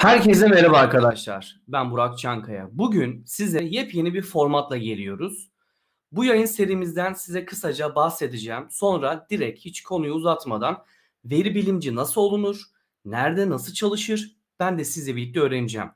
[0.00, 1.60] Herkese merhaba arkadaşlar.
[1.68, 2.68] Ben Burak Çankaya.
[2.72, 5.50] Bugün size yepyeni bir formatla geliyoruz.
[6.12, 8.66] Bu yayın serimizden size kısaca bahsedeceğim.
[8.70, 10.84] Sonra direkt hiç konuyu uzatmadan
[11.24, 12.62] veri bilimci nasıl olunur,
[13.04, 15.88] nerede nasıl çalışır ben de sizle birlikte öğreneceğim.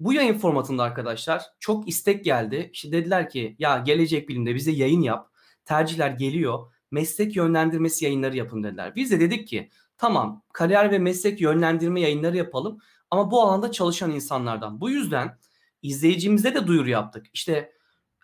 [0.00, 2.70] Bu yayın formatında arkadaşlar çok istek geldi.
[2.72, 5.30] İşte dediler ki ya gelecek bilimde bize yayın yap.
[5.64, 6.72] Tercihler geliyor.
[6.90, 8.92] Meslek yönlendirmesi yayınları yapın dediler.
[8.96, 14.10] Biz de dedik ki tamam kariyer ve meslek yönlendirme yayınları yapalım ama bu alanda çalışan
[14.10, 14.80] insanlardan.
[14.80, 15.38] Bu yüzden
[15.82, 17.26] izleyicimize de duyuru yaptık.
[17.32, 17.72] İşte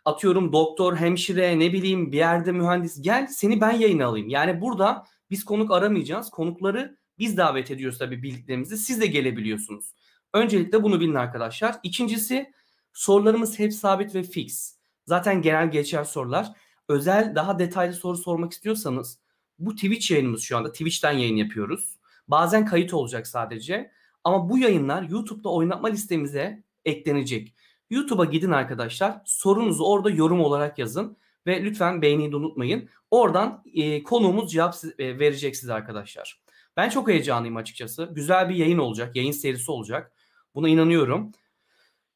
[0.04, 4.28] atıyorum doktor, hemşire, ne bileyim bir yerde mühendis gel seni ben yayına alayım.
[4.28, 6.30] Yani burada biz konuk aramayacağız.
[6.30, 8.78] Konukları biz davet ediyoruz tabii bildiklerimizi.
[8.78, 9.94] Siz de gelebiliyorsunuz.
[10.34, 11.76] Öncelikle bunu bilin arkadaşlar.
[11.82, 12.52] İkincisi
[12.92, 14.76] sorularımız hep sabit ve fix.
[15.06, 16.52] Zaten genel geçer sorular.
[16.88, 19.18] Özel daha detaylı soru sormak istiyorsanız
[19.58, 20.72] bu Twitch yayınımız şu anda.
[20.72, 21.98] Twitch'ten yayın yapıyoruz.
[22.28, 23.90] Bazen kayıt olacak sadece.
[24.26, 27.54] Ama bu yayınlar YouTube'da oynatma listemize eklenecek.
[27.90, 29.20] YouTube'a gidin arkadaşlar.
[29.24, 31.16] Sorunuzu orada yorum olarak yazın.
[31.46, 32.88] Ve lütfen beğeniyi de unutmayın.
[33.10, 36.40] Oradan e, konuğumuz cevap e, verecek size arkadaşlar.
[36.76, 38.10] Ben çok heyecanlıyım açıkçası.
[38.12, 39.16] Güzel bir yayın olacak.
[39.16, 40.12] Yayın serisi olacak.
[40.54, 41.32] Buna inanıyorum.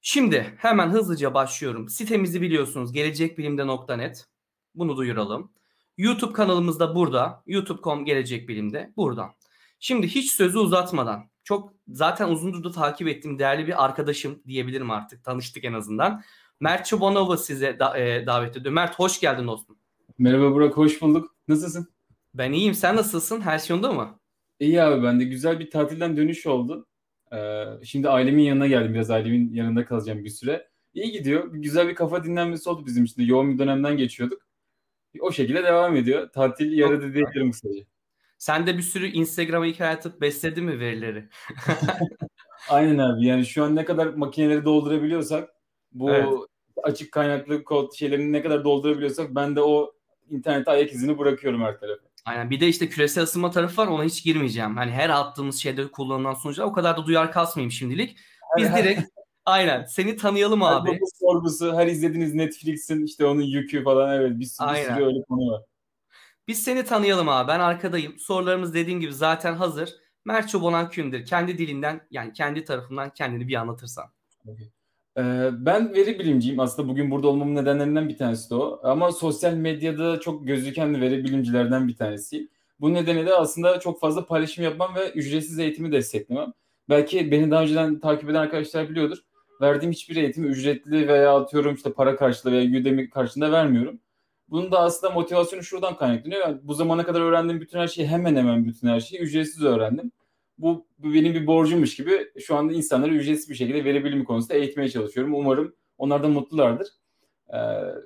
[0.00, 1.88] Şimdi hemen hızlıca başlıyorum.
[1.88, 4.26] Sitemizi biliyorsunuz gelecekbilimde.net.
[4.74, 5.52] Bunu duyuralım.
[5.96, 7.42] YouTube kanalımız da burada.
[7.46, 9.30] youtube.com gelecekbilimde buradan.
[9.78, 15.24] Şimdi hiç sözü uzatmadan çok zaten uzundur da takip ettiğim değerli bir arkadaşım diyebilirim artık.
[15.24, 16.22] Tanıştık en azından.
[16.60, 18.74] Mert Çobanova size da, e, davet ediyor.
[18.74, 19.78] Mert hoş geldin dostum.
[20.18, 21.36] Merhaba Burak hoş bulduk.
[21.48, 21.88] Nasılsın?
[22.34, 22.74] Ben iyiyim.
[22.74, 23.40] Sen nasılsın?
[23.40, 24.20] Her şey yolunda mı?
[24.60, 26.86] İyi abi ben de güzel bir tatilden dönüş oldu.
[27.32, 28.94] Ee, şimdi ailemin yanına geldim.
[28.94, 30.68] Biraz ailemin yanında kalacağım bir süre.
[30.94, 31.52] İyi gidiyor.
[31.52, 33.26] Güzel bir kafa dinlenmesi oldu bizim için de.
[33.26, 34.42] Yoğun bir dönemden geçiyorduk.
[35.20, 36.28] O şekilde devam ediyor.
[36.32, 37.84] Tatil yaradı diyebilirim kısaca.
[38.40, 41.28] Sen de bir sürü Instagram'a hikaye atıp besledin mi verileri?
[42.68, 43.26] Aynen abi.
[43.26, 45.48] Yani şu an ne kadar makineleri doldurabiliyorsak
[45.92, 46.28] bu evet.
[46.82, 49.92] açık kaynaklı kod şeylerini ne kadar doldurabiliyorsak ben de o
[50.30, 52.02] internete ayak izini bırakıyorum her tarafa.
[52.24, 52.50] Aynen.
[52.50, 53.86] Bir de işte küresel ısınma tarafı var.
[53.86, 54.76] Ona hiç girmeyeceğim.
[54.76, 58.16] Hani her attığımız şeyde kullanılan sonuçlar o kadar da duyar kasmayayım şimdilik.
[58.56, 59.02] Biz direkt
[59.44, 60.92] aynen seni tanıyalım abi.
[60.92, 65.22] Her sorgusu, her izlediğiniz Netflix'in işte onun yükü falan evet bir sürü, bir sürü öyle
[65.28, 65.62] konu var.
[66.50, 67.48] Biz seni tanıyalım abi.
[67.48, 68.18] Ben arkadayım.
[68.18, 69.90] Sorularımız dediğim gibi zaten hazır.
[70.24, 71.24] Mert Çobanan kimdir?
[71.26, 74.04] Kendi dilinden yani kendi tarafından kendini bir anlatırsan.
[75.18, 76.60] Ee, ben veri bilimciyim.
[76.60, 78.80] Aslında bugün burada olmamın nedenlerinden bir tanesi de o.
[78.82, 82.48] Ama sosyal medyada çok gözüken veri bilimcilerden bir tanesi.
[82.80, 86.52] Bu nedenle de aslında çok fazla paylaşım yapmam ve ücretsiz eğitimi desteklemem.
[86.88, 89.18] Belki beni daha önceden takip eden arkadaşlar biliyordur.
[89.60, 94.00] Verdiğim hiçbir eğitimi ücretli veya atıyorum işte para karşılığı veya Udemy karşılığında vermiyorum.
[94.50, 96.40] Bunun da aslında motivasyonu şuradan kaynaklanıyor.
[96.40, 100.12] Yani bu zamana kadar öğrendiğim bütün her şeyi hemen hemen bütün her şeyi ücretsiz öğrendim.
[100.58, 104.88] Bu, benim bir borcummuş gibi şu anda insanları ücretsiz bir şekilde veri bilimi konusunda eğitmeye
[104.88, 105.34] çalışıyorum.
[105.34, 106.88] Umarım onlar da mutlulardır.
[107.48, 107.58] Ee,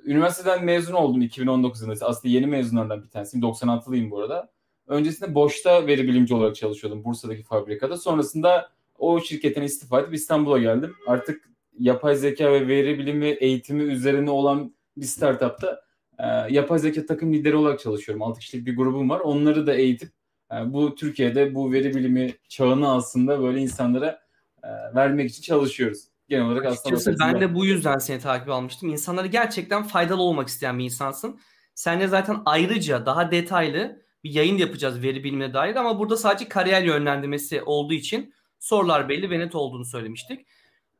[0.04, 2.06] üniversiteden mezun oldum 2019 yılında.
[2.06, 3.47] Aslında yeni mezunlardan bir tanesiyim.
[3.47, 4.50] 96'lıyım bu arada.
[4.87, 7.97] Öncesinde Boş'ta veri bilimci olarak çalışıyordum Bursa'daki fabrikada.
[7.97, 10.94] Sonrasında o şirketten istifa edip İstanbul'a geldim.
[11.06, 15.84] Artık yapay zeka ve veri bilimi eğitimi üzerine olan bir startupta
[16.19, 18.22] e, yapay zeka takım lideri olarak çalışıyorum.
[18.22, 19.20] 6 kişilik bir grubum var.
[19.20, 20.08] Onları da eğitip
[20.52, 24.20] e, bu Türkiye'de bu veri bilimi çağını aslında böyle insanlara
[24.62, 26.04] e, vermek için çalışıyoruz.
[26.28, 28.88] Genel olarak aslında ben de bu yüzden seni takip almıştım.
[28.88, 31.41] İnsanlara gerçekten faydalı olmak isteyen bir insansın.
[31.74, 36.48] Sen de zaten ayrıca daha detaylı bir yayın yapacağız veri bilimine dair ama burada sadece
[36.48, 40.47] kariyer yönlendirmesi olduğu için sorular belli ve net olduğunu söylemiştik.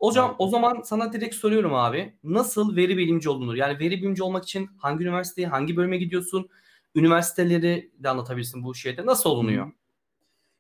[0.01, 2.15] Hocam o zaman sana direkt soruyorum abi.
[2.25, 3.55] Nasıl veri bilimci olunur?
[3.55, 6.49] Yani veri bilimci olmak için hangi üniversiteye, hangi bölüme gidiyorsun?
[6.95, 9.07] Üniversiteleri de anlatabilirsin bu şeyde.
[9.07, 9.73] Nasıl olunuyor?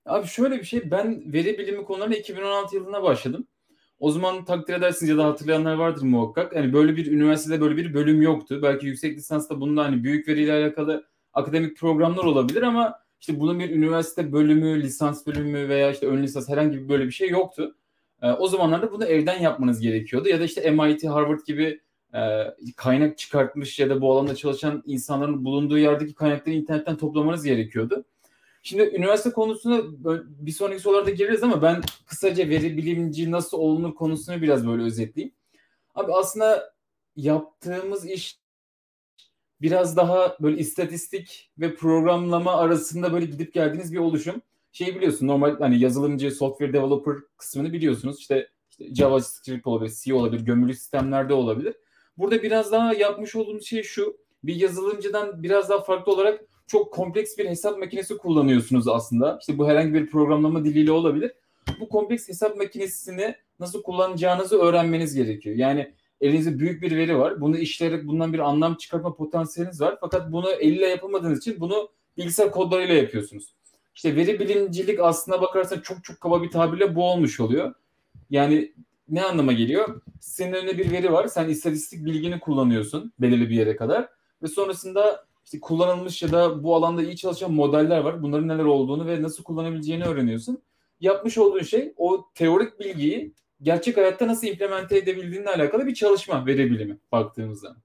[0.07, 0.91] Abi şöyle bir şey.
[0.91, 3.47] Ben veri bilimi konularına 2016 yılında başladım.
[3.99, 6.57] O zaman takdir edersiniz ya da hatırlayanlar vardır muhakkak.
[6.57, 8.61] Yani böyle bir üniversitede böyle bir bölüm yoktu.
[8.63, 13.71] Belki yüksek lisansta bunda hani büyük veriyle alakalı akademik programlar olabilir ama işte bunun bir
[13.71, 17.77] üniversite bölümü, lisans bölümü veya işte ön lisans herhangi bir böyle bir şey yoktu.
[18.23, 21.81] E, o zamanlarda bunu evden yapmanız gerekiyordu ya da işte MIT, Harvard gibi
[22.15, 22.21] e,
[22.77, 28.05] kaynak çıkartmış ya da bu alanda çalışan insanların bulunduğu yerdeki kaynakları internetten toplamanız gerekiyordu.
[28.63, 29.83] Şimdi üniversite konusuna
[30.27, 35.35] bir sonraki sorularda gireriz ama ben kısaca veri bilimci nasıl olunur konusunu biraz böyle özetleyeyim.
[35.95, 36.75] Abi aslında
[37.17, 38.39] yaptığımız iş
[39.61, 44.43] biraz daha böyle istatistik ve programlama arasında böyle gidip geldiğiniz bir oluşum
[44.75, 48.19] şey biliyorsun normal hani yazılımcı, software developer kısmını biliyorsunuz.
[48.19, 51.75] İşte, işte JavaScript olabilir, C olabilir, gömülü sistemlerde olabilir.
[52.19, 54.17] Burada biraz daha yapmış olduğumuz şey şu.
[54.45, 59.39] Bir yazılımcıdan biraz daha farklı olarak çok kompleks bir hesap makinesi kullanıyorsunuz aslında.
[59.41, 61.33] İşte bu herhangi bir programlama diliyle olabilir.
[61.81, 65.57] Bu kompleks hesap makinesini nasıl kullanacağınızı öğrenmeniz gerekiyor.
[65.57, 67.41] Yani elinizde büyük bir veri var.
[67.41, 69.97] Bunu işleyerek bundan bir anlam çıkartma potansiyeliniz var.
[70.01, 73.55] Fakat bunu elle yapamadığınız için bunu bilgisayar kodlarıyla yapıyorsunuz.
[73.95, 77.75] İşte veri bilimcilik aslına bakarsan çok çok kaba bir tabirle bu olmuş oluyor.
[78.31, 78.73] Yani
[79.09, 80.01] ne anlama geliyor?
[80.21, 81.27] Senin önünde bir veri var.
[81.27, 84.09] Sen istatistik bilgini kullanıyorsun belirli bir yere kadar.
[84.43, 88.23] Ve sonrasında işte kullanılmış ya da bu alanda iyi çalışan modeller var.
[88.23, 90.63] Bunların neler olduğunu ve nasıl kullanabileceğini öğreniyorsun.
[91.01, 96.71] Yapmış olduğun şey o teorik bilgiyi gerçek hayatta nasıl implemente edebildiğinle alakalı bir çalışma veri
[96.71, 97.77] bilimi baktığımızda.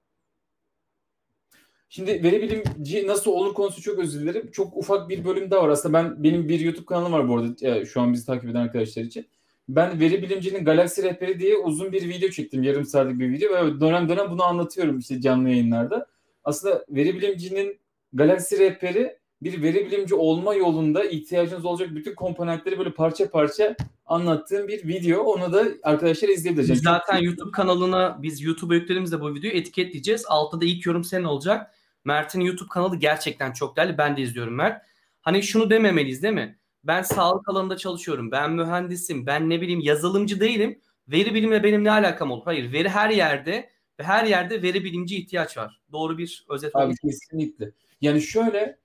[1.89, 4.51] Şimdi veri bilimci nasıl olur konusu çok özür dilerim.
[4.51, 5.69] Çok ufak bir bölüm daha var.
[5.69, 9.03] Aslında ben benim bir YouTube kanalım var bu arada şu an bizi takip eden arkadaşlar
[9.03, 9.27] için.
[9.69, 12.63] Ben veri bilimcinin galaksi rehberi diye uzun bir video çektim.
[12.63, 16.07] Yarım saatlik bir video ve dönem dönem bunu anlatıyorum işte canlı yayınlarda.
[16.43, 17.79] Aslında veri bilimcinin
[18.13, 23.75] galaksi rehberi bir veri bilimci olma yolunda ihtiyacınız olacak bütün komponentleri böyle parça parça
[24.05, 25.23] anlattığım bir video.
[25.23, 26.69] Onu da arkadaşlar izleyebilir.
[26.69, 27.17] Biz zaten.
[27.17, 30.25] YouTube kanalına biz YouTube'a yüklediğimizde bu videoyu etiketleyeceğiz.
[30.27, 31.71] Altta da ilk yorum senin olacak.
[32.05, 33.97] Mert'in YouTube kanalı gerçekten çok değerli.
[33.97, 34.85] Ben de izliyorum Mert.
[35.21, 36.59] Hani şunu dememeliyiz değil mi?
[36.83, 38.31] Ben sağlık alanında çalışıyorum.
[38.31, 39.25] Ben mühendisim.
[39.25, 40.81] Ben ne bileyim yazılımcı değilim.
[41.07, 42.45] Veri bilimle benim ne alakam olur?
[42.45, 42.71] Hayır.
[42.71, 43.69] Veri her yerde
[43.99, 45.81] ve her yerde veri bilimci ihtiyaç var.
[45.91, 47.71] Doğru bir özet Abi kesinlikle.
[48.01, 48.77] Yani şöyle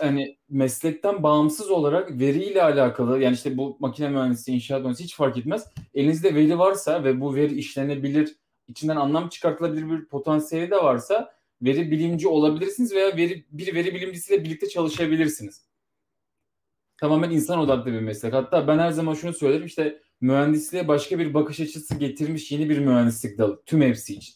[0.00, 5.38] hani meslekten bağımsız olarak veriyle alakalı yani işte bu makine mühendisi, inşaat mühendisi hiç fark
[5.38, 5.66] etmez.
[5.94, 8.36] Elinizde veri varsa ve bu veri işlenebilir,
[8.68, 14.44] içinden anlam çıkartılabilir bir potansiyeli de varsa veri bilimci olabilirsiniz veya veri, bir veri bilimcisiyle
[14.44, 15.66] birlikte çalışabilirsiniz.
[16.96, 18.32] Tamamen insan odaklı bir meslek.
[18.32, 22.78] Hatta ben her zaman şunu söylerim işte mühendisliğe başka bir bakış açısı getirmiş yeni bir
[22.78, 23.62] mühendislik dalı.
[23.66, 24.34] Tüm hepsi için.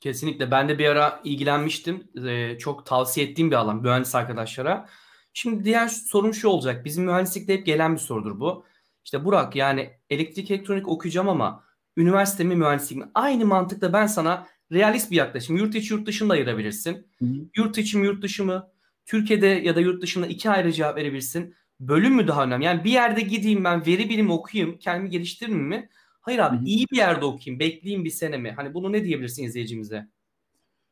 [0.00, 0.50] Kesinlikle.
[0.50, 2.08] Ben de bir ara ilgilenmiştim.
[2.26, 4.88] Ee, çok tavsiye ettiğim bir alan mühendis arkadaşlara.
[5.32, 6.84] Şimdi diğer sorum şu olacak.
[6.84, 8.66] Bizim mühendislikte hep gelen bir sorudur bu.
[9.04, 11.64] İşte Burak yani elektrik elektronik okuyacağım ama
[11.96, 13.10] üniversite mi mühendislik mi?
[13.14, 15.56] Aynı mantıkla ben sana realist bir yaklaşım.
[15.56, 17.06] Yurt içi yurt dışını da ayırabilirsin.
[17.18, 17.34] Hı hı.
[17.56, 18.68] Yurt içi mi yurt dışı mı?
[19.06, 21.54] Türkiye'de ya da yurt dışında iki ayrı cevap verebilirsin.
[21.80, 22.64] Bölüm mü daha önemli?
[22.64, 25.88] Yani bir yerde gideyim ben veri bilimi okuyayım, kendimi geliştiririm mi?
[26.20, 28.50] Hayır abi iyi bir yerde okuyayım, bekleyeyim bir sene mi?
[28.56, 30.08] Hani bunu ne diyebilirsin izleyicimize?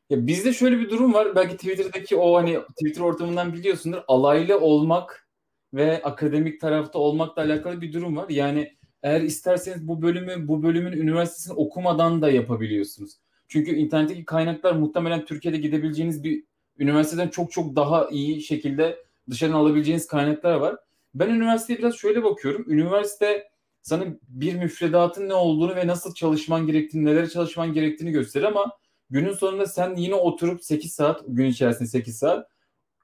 [0.09, 1.35] Ya bizde şöyle bir durum var.
[1.35, 4.01] Belki Twitter'daki o hani Twitter ortamından biliyorsundur.
[4.07, 5.29] Alaylı olmak
[5.73, 8.29] ve akademik tarafta olmakla alakalı bir durum var.
[8.29, 13.24] Yani eğer isterseniz bu bölümü bu bölümün üniversitesini okumadan da yapabiliyorsunuz.
[13.47, 16.43] Çünkü internetteki kaynaklar muhtemelen Türkiye'de gidebileceğiniz bir
[16.79, 20.75] üniversiteden çok çok daha iyi şekilde dışarıdan alabileceğiniz kaynaklar var.
[21.15, 22.65] Ben üniversiteye biraz şöyle bakıyorum.
[22.67, 23.49] Üniversite
[23.81, 28.77] sana bir müfredatın ne olduğunu ve nasıl çalışman gerektiğini, neler çalışman gerektiğini gösterir ama
[29.09, 32.47] günün sonunda sen yine oturup 8 saat, gün içerisinde 8 saat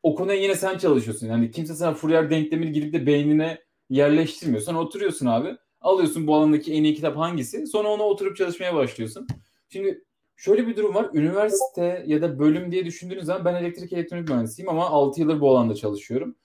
[0.04, 1.28] o konuya yine sen çalışıyorsun.
[1.28, 4.62] Yani kimse sana Fourier denklemini gidip de beynine yerleştirmiyor.
[4.62, 5.58] Sen oturuyorsun abi.
[5.82, 7.68] Alıyorsun bu alandaki en iyi kitap hangisi?
[7.68, 9.28] Sonra ona oturup çalışmaya başlıyorsun.
[9.70, 10.04] Şimdi
[10.42, 11.10] şöyle bir durum var.
[11.14, 15.52] Üniversite ya da bölüm diye düşündüğünüz zaman ben elektrik elektronik mühendisiyim ama 6 yıldır bu
[15.52, 16.36] alanda çalışıyorum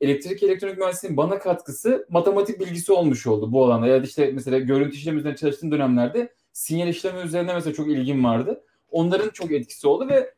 [0.00, 3.86] elektrik elektronik mühendisliğinin bana katkısı matematik bilgisi olmuş oldu bu alanda.
[3.86, 8.24] Ya da işte mesela görüntü işlemi üzerine çalıştığım dönemlerde sinyal işlemi üzerine mesela çok ilgim
[8.24, 8.64] vardı.
[8.90, 10.34] Onların çok etkisi oldu ve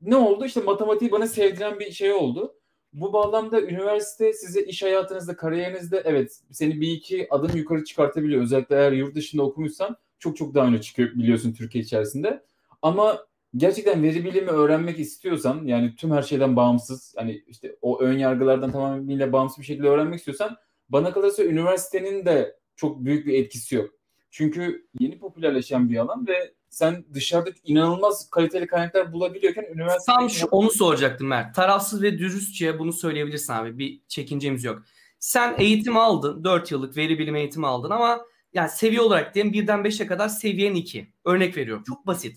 [0.00, 0.44] ne oldu?
[0.44, 2.54] İşte matematiği bana sevdiren bir şey oldu.
[2.92, 8.42] Bu bağlamda üniversite size iş hayatınızda, kariyerinizde evet seni bir iki adım yukarı çıkartabiliyor.
[8.42, 12.42] Özellikle eğer yurt dışında okumuşsan çok çok daha öne çıkıyor biliyorsun Türkiye içerisinde.
[12.82, 18.18] Ama gerçekten veri bilimi öğrenmek istiyorsan yani tüm her şeyden bağımsız hani işte o ön
[18.18, 20.56] yargılardan tamamıyla bağımsız bir şekilde öğrenmek istiyorsan
[20.88, 23.90] bana kalırsa üniversitenin de çok büyük bir etkisi yok.
[24.30, 30.12] Çünkü yeni popülerleşen bir alan ve sen dışarıda inanılmaz kaliteli kaynaklar bulabiliyorken üniversite...
[30.12, 31.54] Tam şu, onu soracaktım Mert.
[31.54, 33.78] Tarafsız ve dürüstçe bunu söyleyebilirsin abi.
[33.78, 34.82] Bir çekincemiz yok.
[35.18, 36.44] Sen eğitim aldın.
[36.44, 38.20] 4 yıllık veri bilimi eğitimi aldın ama
[38.56, 41.12] yani seviye olarak diyelim birden 5'e kadar seviyen 2.
[41.24, 41.84] Örnek veriyorum.
[41.86, 42.36] Çok basit.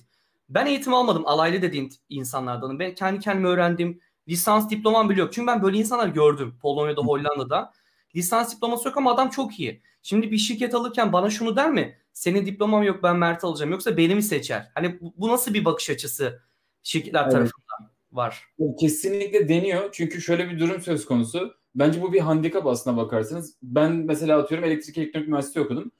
[0.49, 1.27] Ben eğitim almadım.
[1.27, 2.79] Alaylı dediğin insanlardanım.
[2.79, 3.99] Ben kendi kendime öğrendim.
[4.27, 5.33] Lisans diplomam bile yok.
[5.33, 6.55] Çünkü ben böyle insanlar gördüm.
[6.61, 7.73] Polonya'da, Hollanda'da.
[8.15, 9.81] Lisans diploması yok ama adam çok iyi.
[10.01, 11.97] Şimdi bir şirket alırken bana şunu der mi?
[12.13, 13.71] Senin diplomam yok ben Mert alacağım.
[13.71, 14.71] Yoksa beni mi seçer?
[14.75, 16.41] Hani bu, bu nasıl bir bakış açısı
[16.83, 17.31] şirketler evet.
[17.31, 18.43] tarafından var?
[18.79, 19.89] Kesinlikle deniyor.
[19.91, 21.53] Çünkü şöyle bir durum söz konusu.
[21.75, 23.57] Bence bu bir handikap aslına bakarsanız.
[23.63, 25.91] Ben mesela atıyorum elektrik elektronik mühendisliği okudum.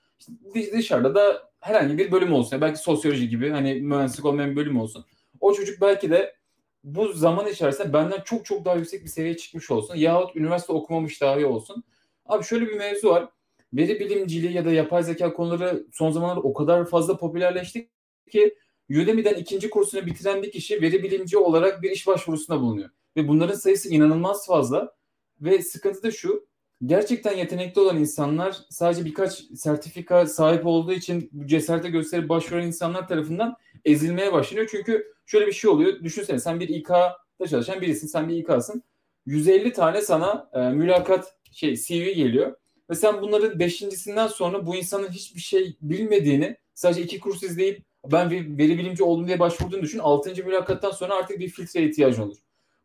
[0.73, 2.61] Dışarıda da herhangi bir bölüm olsun.
[2.61, 5.05] Belki sosyoloji gibi hani mühendislik olmayan bir bölüm olsun.
[5.39, 6.35] O çocuk belki de
[6.83, 9.95] bu zaman içerisinde benden çok çok daha yüksek bir seviyeye çıkmış olsun.
[9.95, 11.83] Yahut üniversite okumamış dahi olsun.
[12.25, 13.29] Abi şöyle bir mevzu var.
[13.73, 17.89] Veri bilimciliği ya da yapay zeka konuları son zamanlarda o kadar fazla popülerleşti
[18.31, 18.55] ki
[18.89, 22.89] Udemy'den ikinci kursunu bitiren bir kişi veri bilimci olarak bir iş başvurusunda bulunuyor.
[23.17, 24.95] Ve bunların sayısı inanılmaz fazla.
[25.41, 26.47] Ve sıkıntı da şu.
[26.85, 33.57] Gerçekten yetenekli olan insanlar sadece birkaç sertifika sahip olduğu için cesarete gösterip başvuran insanlar tarafından
[33.85, 34.67] ezilmeye başlanıyor.
[34.71, 36.03] Çünkü şöyle bir şey oluyor.
[36.03, 38.07] Düşünsene sen bir İK'da çalışan birisin.
[38.07, 38.83] Sen bir İK'sın.
[39.25, 42.55] 150 tane sana e, mülakat şey CV geliyor.
[42.89, 48.31] Ve sen bunların beşincisinden sonra bu insanın hiçbir şey bilmediğini sadece iki kurs izleyip ben
[48.31, 49.99] bir veri bilimci oldum diye başvurduğunu düşün.
[49.99, 52.37] Altıncı mülakattan sonra artık bir filtreye ihtiyacın olur.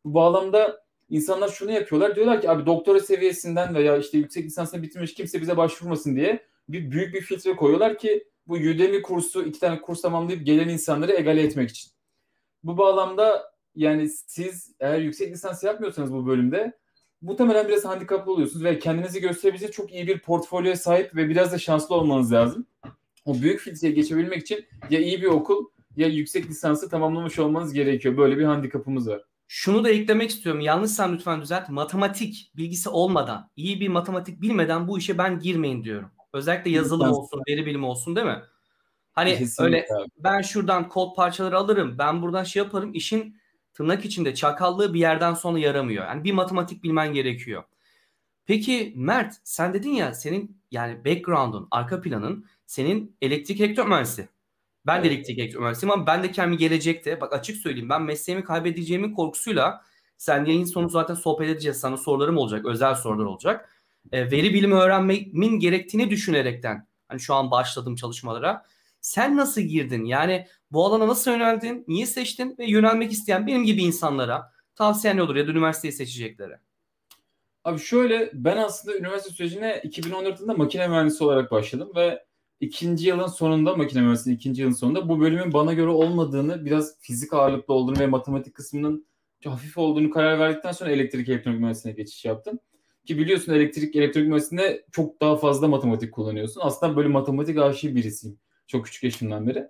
[0.05, 2.17] Bu bağlamda insanlar şunu yapıyorlar.
[2.17, 6.91] Diyorlar ki abi doktora seviyesinden veya işte yüksek lisansını bitirmiş kimse bize başvurmasın diye bir
[6.91, 11.43] büyük bir filtre koyuyorlar ki bu Udemy kursu iki tane kurs tamamlayıp gelen insanları egale
[11.43, 11.91] etmek için.
[12.65, 16.73] Bu bağlamda yani siz eğer yüksek lisans yapmıyorsanız bu bölümde
[17.23, 21.59] muhtemelen biraz handikaplı oluyorsunuz ve kendinizi gösterebilecek çok iyi bir portfolyoya sahip ve biraz da
[21.59, 22.67] şanslı olmanız lazım.
[23.25, 25.65] O büyük filtreye geçebilmek için ya iyi bir okul
[25.97, 28.17] ya yüksek lisansı tamamlamış olmanız gerekiyor.
[28.17, 29.25] Böyle bir handikapımız var.
[29.49, 30.61] Şunu da eklemek istiyorum.
[30.61, 31.69] Yanlışsam lütfen düzelt.
[31.69, 36.11] Matematik bilgisi olmadan, iyi bir matematik bilmeden bu işe ben girmeyin diyorum.
[36.33, 38.43] Özellikle yazılım olsun, veri bilimi olsun değil mi?
[39.13, 39.87] Hani Kesinlikle öyle
[40.19, 42.95] ben şuradan kod parçaları alırım, ben buradan şey yaparım.
[42.95, 43.37] İşin
[43.73, 46.07] tırnak içinde çakallığı bir yerden sonra yaramıyor.
[46.07, 47.65] Yani bir matematik bilmen gerekiyor.
[48.47, 54.29] Peki Mert sen dedin ya senin yani background'un, arka planın senin elektrik elektrik mühendisi.
[54.87, 58.45] Ben de elektrik elektrik mühendisiyim ama ben de kendi gelecekte bak açık söyleyeyim ben mesleğimi
[58.45, 59.83] kaybedeceğimin korkusuyla
[60.17, 61.81] sen yayın sonu zaten sohbet edeceğiz.
[61.81, 62.67] Sana sorularım olacak.
[62.67, 63.71] Özel sorular olacak.
[64.13, 68.65] E, veri bilimi öğrenmemin gerektiğini düşünerekten hani şu an başladım çalışmalara.
[69.01, 70.05] Sen nasıl girdin?
[70.05, 71.85] Yani bu alana nasıl yöneldin?
[71.89, 72.57] Niye seçtin?
[72.59, 76.61] Ve yönelmek isteyen benim gibi insanlara tavsiyen ne olur ya da üniversiteyi seçeceklere?
[77.65, 82.25] Abi şöyle ben aslında üniversite sürecine 2014 yılında makine mühendisi olarak başladım ve
[82.67, 87.35] ikinci yılın sonunda makine mühendisliği ikinci yılın sonunda bu bölümün bana göre olmadığını biraz fizik
[87.35, 89.07] ağırlıklı olduğunu ve matematik kısmının
[89.45, 92.59] hafif olduğunu karar verdikten sonra elektrik elektronik mühendisliğine geçiş yaptım.
[93.07, 96.61] Ki biliyorsun elektrik elektronik mühendisliğinde çok daha fazla matematik kullanıyorsun.
[96.65, 98.39] Aslında böyle matematik aşığı birisiyim.
[98.67, 99.69] Çok küçük yaşımdan beri.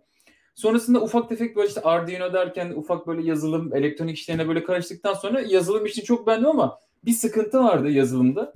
[0.55, 5.41] Sonrasında ufak tefek böyle işte Arduino derken ufak böyle yazılım, elektronik işlerine böyle karıştıktan sonra
[5.41, 8.53] yazılım için çok beğendim ama bir sıkıntı vardı yazılımda.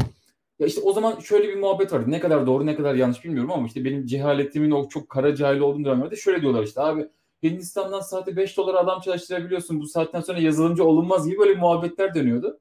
[0.59, 2.11] Ya işte o zaman şöyle bir muhabbet vardı.
[2.11, 5.61] Ne kadar doğru ne kadar yanlış bilmiyorum ama işte benim cehaletimin o çok kara cahil
[5.61, 7.09] olduğum dönemlerde şöyle diyorlar işte abi
[7.43, 9.81] Hindistan'dan saate 5 dolar adam çalıştırabiliyorsun.
[9.81, 12.61] Bu saatten sonra yazılımcı olunmaz gibi böyle muhabbetler dönüyordu.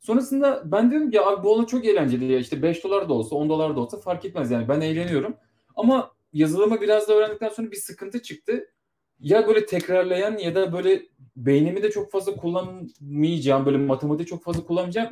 [0.00, 3.36] Sonrasında ben dedim ki abi bu olay çok eğlenceli ya işte 5 dolar da olsa
[3.36, 5.36] 10 dolar da olsa fark etmez yani ben eğleniyorum.
[5.76, 8.66] Ama yazılımı biraz da öğrendikten sonra bir sıkıntı çıktı.
[9.20, 11.02] Ya böyle tekrarlayan ya da böyle
[11.36, 15.10] beynimi de çok fazla kullanmayacağım, böyle matematiği çok fazla kullanmayacağım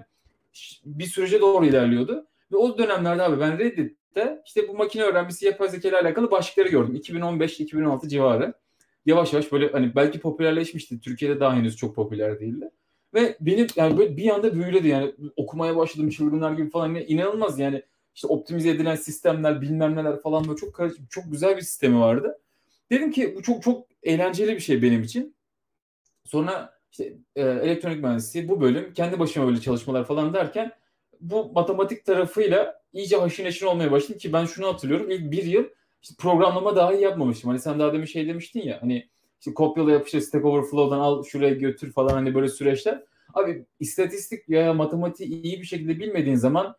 [0.84, 2.26] bir sürece doğru ilerliyordu.
[2.52, 6.68] Ve o dönemlerde abi ben Reddit'te işte bu makine öğrenmesi yapay zeka ile alakalı başlıkları
[6.68, 6.96] gördüm.
[6.96, 8.54] 2015-2016 civarı.
[9.06, 11.00] Yavaş yavaş böyle hani belki popülerleşmişti.
[11.00, 12.70] Türkiye'de daha henüz çok popüler değildi.
[13.14, 16.86] Ve benim yani böyle bir anda büyüledi yani okumaya başladım çılgınlar gibi falan.
[16.86, 17.82] Yani inanılmaz yani
[18.14, 20.80] işte optimize edilen sistemler bilmem neler falan böyle çok
[21.10, 22.38] çok güzel bir sistemi vardı.
[22.90, 25.36] Dedim ki bu çok çok eğlenceli bir şey benim için.
[26.24, 30.72] Sonra işte e, elektronik mühendisliği bu bölüm kendi başıma böyle çalışmalar falan derken
[31.20, 35.64] bu matematik tarafıyla iyice haşin neşin olmaya başladım ki ben şunu hatırlıyorum ilk bir yıl
[36.02, 37.50] işte programlama daha iyi yapmamıştım.
[37.50, 39.08] Hani sen daha demin şey demiştin ya hani
[39.40, 43.02] işte kopyala yapıştır Stack Overflow'dan al şuraya götür falan hani böyle süreçler.
[43.34, 46.76] Abi istatistik ya matematiği iyi bir şekilde bilmediğin zaman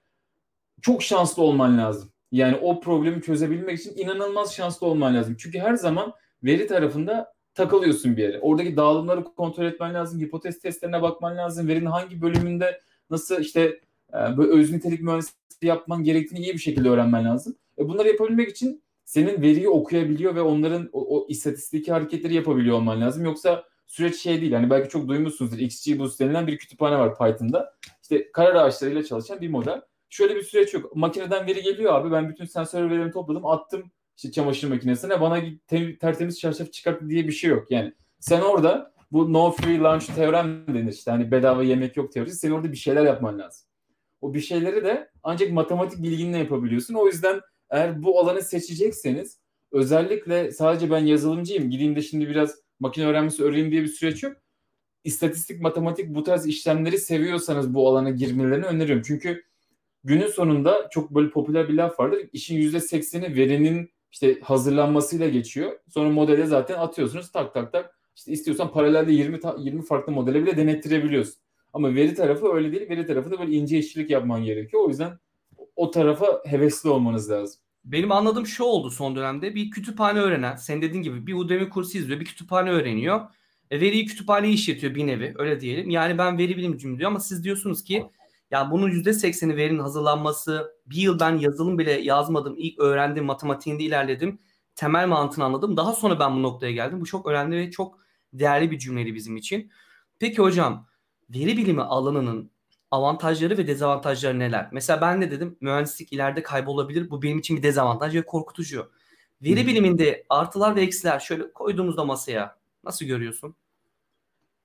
[0.82, 2.12] çok şanslı olman lazım.
[2.32, 5.36] Yani o problemi çözebilmek için inanılmaz şanslı olman lazım.
[5.40, 8.40] Çünkü her zaman veri tarafında takılıyorsun bir yere.
[8.40, 10.20] Oradaki dağılımları kontrol etmen lazım.
[10.20, 11.68] Hipotez testlerine bakman lazım.
[11.68, 13.80] Verinin hangi bölümünde nasıl işte
[14.14, 17.56] e, böyle öz nitelik mühendisliği yapman gerektiğini iyi bir şekilde öğrenmen lazım.
[17.78, 23.02] E bunları yapabilmek için senin veriyi okuyabiliyor ve onların o, o istatistik hareketleri yapabiliyor olman
[23.02, 23.26] lazım.
[23.26, 24.54] Yoksa süreç şey değil.
[24.54, 25.58] Hani belki çok duymuşsunuzdur.
[25.58, 27.76] XGBoost denilen bir kütüphane var Python'da.
[28.02, 29.82] İşte karar ağaçlarıyla çalışan bir model.
[30.10, 30.96] Şöyle bir süreç yok.
[30.96, 32.12] Makineden veri geliyor abi.
[32.12, 37.28] Ben bütün sensör verilerimi topladım, attım işte çamaşır makinesine bana te- tertemiz çarşaf çıkart diye
[37.28, 37.72] bir şey yok.
[37.72, 42.38] Yani sen orada bu no free lunch teorem denir işte hani bedava yemek yok teorisi.
[42.38, 43.68] Sen orada bir şeyler yapman lazım.
[44.22, 46.94] O bir şeyleri de ancak matematik bilginle yapabiliyorsun.
[46.94, 49.40] O yüzden eğer bu alanı seçecekseniz
[49.72, 54.38] özellikle sadece ben yazılımcıyım gideyim de şimdi biraz makine öğrenmesi öğreneyim diye bir süreç yok.
[55.04, 59.04] İstatistik, matematik bu tarz işlemleri seviyorsanız bu alana girmelerini öneriyorum.
[59.06, 59.44] Çünkü
[60.04, 62.30] günün sonunda çok böyle popüler bir laf vardır.
[62.34, 65.72] İşin %80'i verinin işte hazırlanmasıyla geçiyor.
[65.90, 67.98] Sonra modele zaten atıyorsunuz tak tak tak.
[68.16, 71.36] İşte istiyorsan paralelde 20 20 farklı modele bile denettirebiliyorsun.
[71.74, 72.90] Ama veri tarafı öyle değil.
[72.90, 74.84] Veri tarafında böyle ince işçilik yapman gerekiyor.
[74.84, 75.20] O yüzden
[75.76, 77.62] o tarafa hevesli olmanız lazım.
[77.86, 79.56] Benim anladığım şu oldu son dönemde.
[79.56, 83.22] Bir kütüphane öğrenen, sen dediğin gibi bir Udemy kursu izliyor, bir kütüphane öğreniyor.
[83.72, 85.90] E, veriyi kütüphaneye işletiyor bir nevi, öyle diyelim.
[85.90, 88.06] Yani ben veri bilimciyim diyor ama siz diyorsunuz ki
[88.54, 94.40] Ya bunun %80'i verinin hazırlanması, bir yıl ben yazılım bile yazmadım, ilk öğrendim, matematiğinde ilerledim,
[94.76, 95.78] temel mantığını anladım.
[95.78, 97.02] Daha sonra ben bu noktaya geldim.
[97.02, 98.00] Bu çok önemli ve çok
[98.34, 99.72] değerli bir cümleydi bizim için.
[100.20, 100.88] Peki hocam,
[101.30, 102.52] veri bilimi alanının
[102.92, 104.70] avantajları ve dezavantajları neler?
[104.72, 107.10] Mesela ben de dedim mühendislik ileride kaybolabilir.
[107.10, 108.92] Bu benim için bir dezavantaj ve korkutucu.
[109.42, 113.56] Veri biliminde artılar ve eksiler şöyle koyduğumuzda masaya nasıl görüyorsun?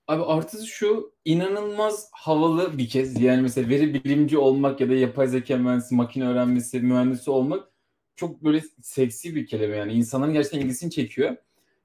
[0.09, 3.21] Abi artısı şu inanılmaz havalı bir kez.
[3.21, 7.69] Yani mesela veri bilimci olmak ya da yapay zeka mühendisi, makine öğrenmesi mühendisi olmak
[8.17, 9.93] çok böyle seksi bir kelime yani.
[9.93, 11.37] insanların gerçekten ilgisini çekiyor.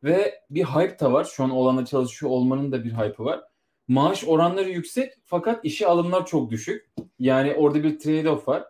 [0.03, 1.23] Ve bir hype da var.
[1.23, 3.41] Şu an o alanda çalışıyor olmanın da bir hype'ı var.
[3.87, 6.89] Maaş oranları yüksek fakat işe alımlar çok düşük.
[7.19, 8.63] Yani orada bir trade-off var.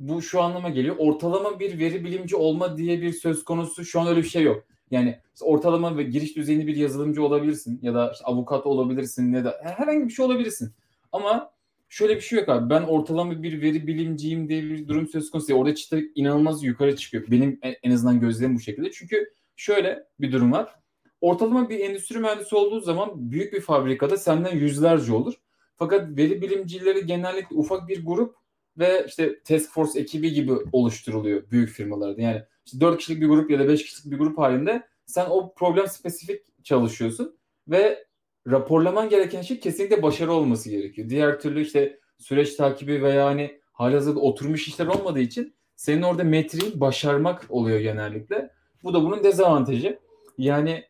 [0.00, 0.96] Bu şu anlama geliyor.
[0.98, 4.64] Ortalama bir veri bilimci olma diye bir söz konusu şu an öyle bir şey yok.
[4.90, 9.60] Yani ortalama ve giriş düzeyinde bir yazılımcı olabilirsin ya da işte avukat olabilirsin ya da
[9.62, 10.72] herhangi bir şey olabilirsin.
[11.12, 11.50] Ama
[11.88, 12.70] şöyle bir şey yok abi.
[12.70, 15.54] Ben ortalama bir veri bilimciyim diye bir durum söz konusu.
[15.54, 17.24] Orada çıta inanılmaz yukarı çıkıyor.
[17.30, 18.90] Benim en azından gözlemim bu şekilde.
[18.90, 20.74] Çünkü şöyle bir durum var.
[21.20, 25.34] Ortalama bir endüstri mühendisi olduğu zaman büyük bir fabrikada senden yüzlerce olur.
[25.76, 28.36] Fakat veri bilimcileri genellikle ufak bir grup
[28.78, 32.20] ve işte task force ekibi gibi oluşturuluyor büyük firmalarda.
[32.20, 35.54] Yani işte 4 kişilik bir grup ya da 5 kişilik bir grup halinde sen o
[35.54, 38.04] problem spesifik çalışıyorsun ve
[38.46, 41.08] raporlaman gereken şey kesinlikle başarı olması gerekiyor.
[41.08, 46.80] Diğer türlü işte süreç takibi veya hani halihazırda oturmuş işler olmadığı için senin orada metriği
[46.80, 48.50] başarmak oluyor genellikle.
[48.82, 49.98] Bu da bunun dezavantajı.
[50.38, 50.84] Yani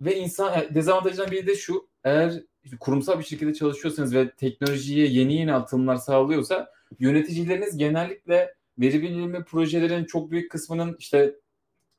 [0.00, 1.88] ve insan dezavantajından biri de şu.
[2.04, 2.42] Eğer
[2.80, 10.04] kurumsal bir şirkette çalışıyorsanız ve teknolojiye yeni yeni atılımlar sağlıyorsa yöneticileriniz genellikle veri bilimi projelerin
[10.04, 11.34] çok büyük kısmının işte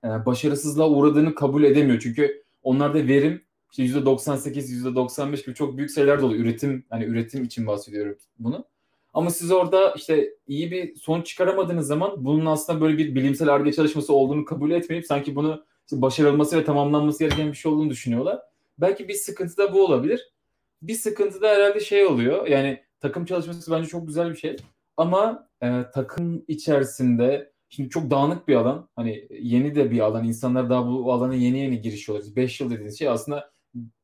[0.03, 1.99] e, başarısızlığa uğradığını kabul edemiyor.
[1.99, 3.41] Çünkü onlarda verim
[3.71, 6.35] işte %98, %95 gibi çok büyük sayılar dolu.
[6.35, 8.65] Üretim, hani üretim için bahsediyorum bunu.
[9.13, 13.73] Ama siz orada işte iyi bir sonuç çıkaramadığınız zaman bunun aslında böyle bir bilimsel arge
[13.73, 18.39] çalışması olduğunu kabul etmeyip sanki bunu başarılması ve tamamlanması gereken bir şey olduğunu düşünüyorlar.
[18.77, 20.29] Belki bir sıkıntı da bu olabilir.
[20.81, 22.47] Bir sıkıntı da herhalde şey oluyor.
[22.47, 24.57] Yani takım çalışması bence çok güzel bir şey.
[24.99, 28.89] Ama e, takım içerisinde şimdi çok dağınık bir alan.
[28.95, 30.25] Hani yeni de bir alan.
[30.25, 32.35] İnsanlar daha bu alana yeni yeni girişiyorlar.
[32.35, 33.51] 5 yıl dediğiniz şey aslında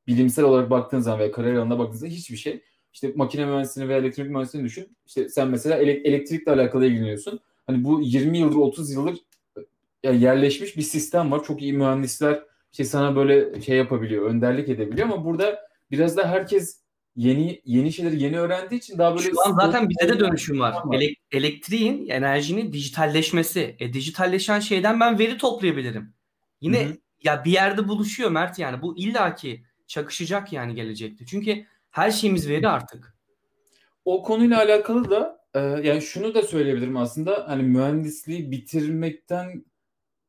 [0.08, 2.64] bilimsel olarak baktığınız zaman veya kariyer alanına baktığınızda hiçbir şey.
[2.94, 4.98] İşte makine mühendisliğini veya elektrik mühendisliğini düşün.
[5.06, 7.40] İşte sen mesela elektrikle alakalı ilgileniyorsun.
[7.68, 9.18] Hani bu 20 yıldır 30 yıldır
[10.04, 11.44] yerleşmiş bir sistem var.
[11.44, 15.60] Çok iyi mühendisler şey sana böyle şey yapabiliyor, önderlik edebiliyor ama burada
[15.92, 16.85] biraz da herkes
[17.16, 20.74] yeni yeni şeyleri yeni öğrendiği için daha böyle Şu an zaten bize de dönüşüm var.
[20.74, 20.96] var.
[20.96, 23.76] Ele- elektriğin enerjinin dijitalleşmesi.
[23.80, 26.14] E, dijitalleşen şeyden ben veri toplayabilirim.
[26.62, 26.98] Yine Hı-hı.
[27.24, 28.82] ya bir yerde buluşuyor Mert yani.
[28.82, 31.26] Bu illaki çakışacak yani gelecekte.
[31.26, 33.16] Çünkü her şeyimiz veri artık.
[34.06, 37.46] O konuyla alakalı da e, yani şunu da söyleyebilirim aslında.
[37.48, 39.66] Hani mühendisliği bitirmekten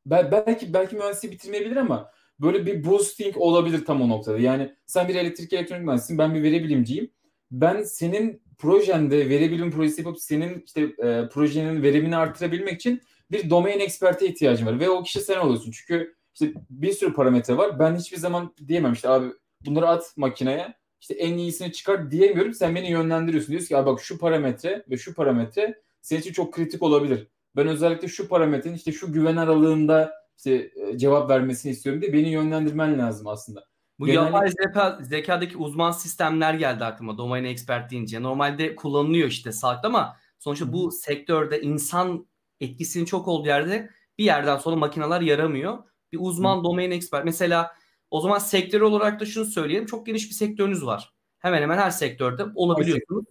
[0.05, 4.37] belki belki mühendisliği bitirmeyebilir ama böyle bir boosting olabilir tam o noktada.
[4.37, 7.11] Yani sen bir elektrik elektronik mühendisisin, ben bir veri bilimciyim.
[7.51, 13.49] Ben senin projende veri bilim projesi yapıp senin işte e, projenin verimini artırabilmek için bir
[13.49, 15.71] domain experte ihtiyacım var ve o kişi sen oluyorsun.
[15.71, 17.79] Çünkü işte bir sürü parametre var.
[17.79, 19.27] Ben hiçbir zaman diyemem işte abi
[19.65, 22.53] bunları at makineye işte en iyisini çıkar diyemiyorum.
[22.53, 23.51] Sen beni yönlendiriyorsun.
[23.51, 27.27] Diyorsun ki bak şu parametre ve şu parametre senin için çok kritik olabilir.
[27.55, 32.29] Ben özellikle şu parametrenin işte şu güven aralığında işte e, cevap vermesini istiyorum diye beni
[32.29, 33.63] yönlendirmen lazım aslında.
[33.99, 34.25] Bu Genellikle...
[34.25, 38.21] yapay zeka, zekadaki uzman sistemler geldi aklıma domain expert deyince.
[38.21, 42.27] Normalde kullanılıyor işte sağlıkta ama sonuçta bu sektörde insan
[42.59, 45.77] etkisinin çok olduğu yerde bir yerden sonra makineler yaramıyor.
[46.11, 46.63] Bir uzman Hı.
[46.63, 47.75] domain expert mesela
[48.11, 49.85] o zaman sektör olarak da şunu söyleyelim.
[49.85, 51.13] Çok geniş bir sektörünüz var.
[51.39, 53.25] Hemen hemen her sektörde olabiliyorsunuz.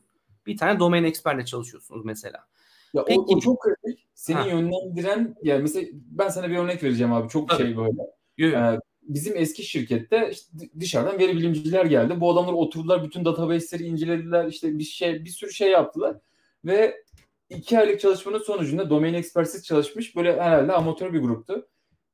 [0.47, 2.47] Bir tane domain expertle çalışıyorsunuz mesela.
[2.97, 3.21] Ya Peki.
[3.21, 4.07] O, o çok kritik.
[4.15, 4.47] Seni ha.
[4.47, 7.29] yönlendiren yani mesela ben sana bir örnek vereceğim abi.
[7.29, 7.63] Çok Tabii.
[7.63, 8.03] şey böyle.
[8.57, 12.21] Ee, bizim eski şirkette işte dışarıdan veri bilimciler geldi.
[12.21, 14.47] Bu adamlar oturdular bütün database'leri incelediler.
[14.47, 16.17] işte bir şey bir sürü şey yaptılar
[16.65, 16.97] ve
[17.51, 21.69] iki aylık çalışmanın sonucunda domain ekspersiz çalışmış böyle herhalde amatör bir gruptu.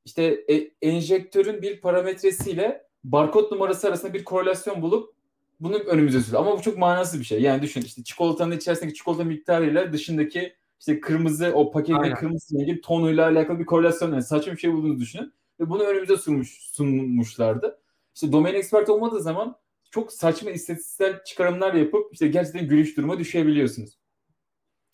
[0.05, 5.13] İşte e, enjektörün bir parametresiyle barkod numarası arasında bir korelasyon bulup
[5.59, 6.37] bunu önümüze sürdü.
[6.37, 7.41] Ama bu çok manasız bir şey.
[7.41, 10.53] Yani düşün işte çikolatanın içerisindeki çikolata miktarıyla dışındaki
[10.87, 14.99] işte kırmızı o paketin kırmızı rengi tonuyla alakalı bir korelasyon yani saçma bir şey bulduğunu
[14.99, 15.33] düşünün.
[15.59, 17.79] Ve bunu önümüze sunmuş, sunmuşlardı.
[18.15, 19.55] İşte domain expert olmadığı zaman
[19.91, 23.99] çok saçma istatistiksel çıkarımlar yapıp işte gerçekten gülüş duruma düşebiliyorsunuz.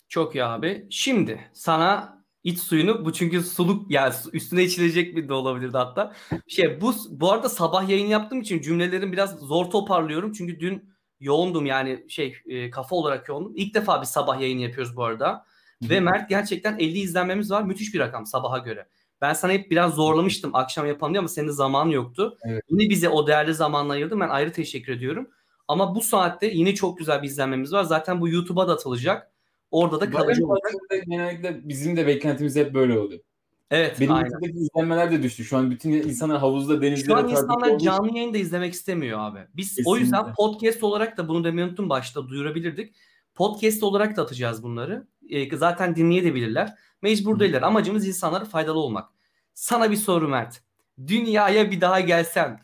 [0.08, 0.86] Çok iyi abi.
[0.90, 6.12] Şimdi sana iç suyunu bu çünkü suluk yani üstüne içilecek bir de olabilirdi hatta.
[6.48, 10.32] Şey bu bu arada sabah yayın yaptığım için cümlelerim biraz zor toparlıyorum.
[10.32, 13.52] Çünkü dün yoğundum yani şey e, kafa olarak yoğundum.
[13.56, 15.49] İlk defa bir sabah yayını yapıyoruz bu arada.
[15.82, 17.62] Ve Mert gerçekten 50 izlenmemiz var.
[17.62, 18.86] Müthiş bir rakam sabaha göre.
[19.20, 22.38] Ben sana hep biraz zorlamıştım akşam yapalım diye ama senin zaman yoktu.
[22.44, 22.64] Evet.
[22.70, 24.20] Yine bize o değerli zamanla ayırdın.
[24.20, 25.28] Ben ayrı teşekkür ediyorum.
[25.68, 27.84] Ama bu saatte yine çok güzel bir izlenmemiz var.
[27.84, 29.32] Zaten bu YouTube'a da atılacak.
[29.70, 30.72] Orada da kalıcı olacak.
[31.08, 33.22] Genellikle bizim de beklentimiz hep böyle oldu.
[33.70, 34.30] Evet, Benim aynen.
[34.42, 35.44] izlenmeler de düştü.
[35.44, 37.06] Şu an bütün insanlar havuzda, denizde.
[37.06, 39.38] Şu an insanlar canlı yayında izlemek istemiyor abi.
[39.56, 39.90] Biz Kesinlikle.
[39.90, 42.94] o yüzden podcast olarak da bunu demeyi unuttum başta duyurabilirdik.
[43.34, 45.06] Podcast olarak da atacağız bunları.
[45.30, 46.74] E, zaten dinleyebilirler.
[47.02, 47.62] Mecbur değiller.
[47.62, 49.10] Amacımız insanlara faydalı olmak.
[49.54, 50.62] Sana bir soru Mert.
[51.06, 52.60] Dünyaya bir daha gelsen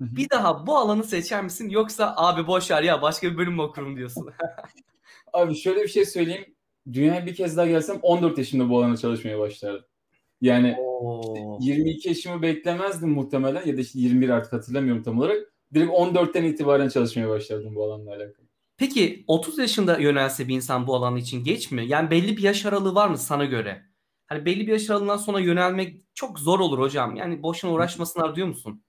[0.00, 3.62] bir daha bu alanı seçer misin yoksa abi boş ver ya başka bir bölüm mü
[3.62, 4.30] okurum diyorsun?
[5.32, 6.54] abi şöyle bir şey söyleyeyim.
[6.92, 9.84] Dünyaya bir kez daha gelsem 14 yaşında bu alanda çalışmaya başlardım.
[10.40, 10.76] Yani
[11.58, 15.52] işte 22 yaşımı beklemezdim muhtemelen ya da işte 21 artık hatırlamıyorum tam olarak.
[15.74, 18.47] Direkt 14'ten itibaren çalışmaya başlardım bu alanla alakalı.
[18.78, 21.86] Peki 30 yaşında yönelse bir insan bu alan için geç mi?
[21.86, 23.82] Yani belli bir yaş aralığı var mı sana göre?
[24.26, 27.16] Hani belli bir yaş aralığından sonra yönelmek çok zor olur hocam.
[27.16, 28.82] Yani boşuna uğraşmasınlar diyor musun?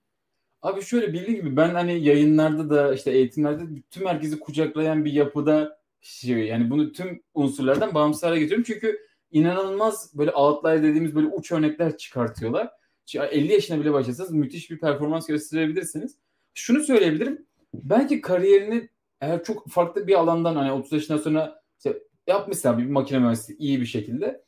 [0.61, 5.79] Abi şöyle bildiğin gibi ben hani yayınlarda da işte eğitimlerde tüm herkesi kucaklayan bir yapıda
[6.01, 8.63] şey yani bunu tüm unsurlardan bağımsız hale getiriyorum.
[8.67, 8.99] Çünkü
[9.31, 12.69] inanılmaz böyle outlier dediğimiz böyle uç örnekler çıkartıyorlar.
[13.15, 16.17] 50 yaşına bile başlasanız müthiş bir performans gösterebilirsiniz.
[16.53, 17.45] Şunu söyleyebilirim.
[17.73, 18.89] Belki kariyerini
[19.21, 23.81] eğer çok farklı bir alandan hani 30 yaşından sonra işte yapmışsan bir makine mühendisliği iyi
[23.81, 24.43] bir şekilde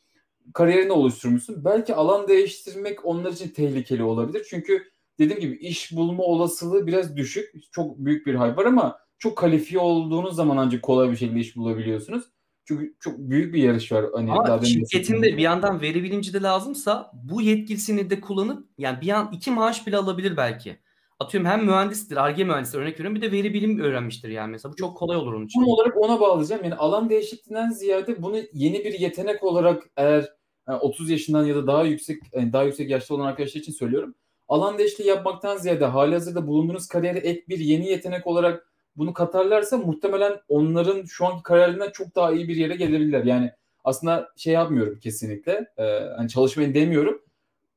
[0.53, 1.65] kariyerini oluşturmuşsun.
[1.65, 4.45] Belki alan değiştirmek onlar için tehlikeli olabilir.
[4.49, 4.83] Çünkü
[5.19, 7.71] dediğim gibi iş bulma olasılığı biraz düşük.
[7.71, 11.55] Çok büyük bir hype var ama çok kalifiye olduğunuz zaman ancak kolay bir şekilde iş
[11.55, 12.23] bulabiliyorsunuz.
[12.65, 14.05] Çünkü çok büyük bir yarış var.
[14.13, 18.67] Hani Ama daha şirketin de bir yandan veri bilimci de lazımsa bu yetkisini de kullanıp
[18.77, 20.77] yani bir an iki maaş bile alabilir belki.
[21.21, 24.71] Atıyorum hem mühendistir, ARGE mühendisi örnek veriyorum bir de veri bilim öğrenmiştir yani mesela.
[24.71, 25.59] Bu çok kolay olur onun için.
[25.59, 26.63] Tam olarak ona bağlayacağım.
[26.63, 30.29] Yani alan değişikliğinden ziyade bunu yeni bir yetenek olarak eğer
[30.67, 34.15] yani 30 yaşından ya da daha yüksek yani daha yüksek yaşta olan arkadaşlar için söylüyorum.
[34.47, 39.77] Alan değişikliği yapmaktan ziyade hali hazırda bulunduğunuz kariyere ek bir yeni yetenek olarak bunu katarlarsa
[39.77, 43.23] muhtemelen onların şu anki kariyerlerinden çok daha iyi bir yere gelebilirler.
[43.23, 43.51] Yani
[43.83, 45.67] aslında şey yapmıyorum kesinlikle.
[45.77, 45.83] Ee,
[46.17, 47.20] hani çalışmayın demiyorum.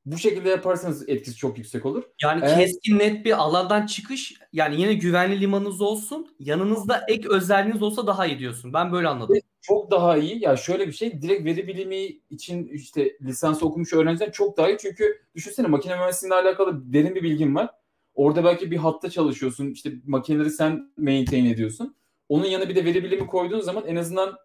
[0.07, 2.03] Bu şekilde yaparsanız etkisi çok yüksek olur.
[2.23, 2.59] Yani Eğer...
[2.59, 6.35] keskin net bir alandan çıkış yani yine güvenli limanınız olsun.
[6.41, 8.73] Yanınızda ek özelliğiniz olsa daha iyi diyorsun.
[8.73, 9.37] Ben böyle anladım.
[9.63, 10.45] Çok daha iyi.
[10.45, 14.79] Ya şöyle bir şey direkt veri bilimi için işte lisans okumuş öğrenciler çok daha iyi.
[14.81, 17.71] Çünkü düşünsene makine mühendisliğiyle alakalı derin bir bilgin var.
[18.15, 19.71] Orada belki bir hatta çalışıyorsun.
[19.71, 21.97] İşte makineleri sen maintain ediyorsun.
[22.29, 24.37] Onun yanına bir de veri bilimi koyduğun zaman en azından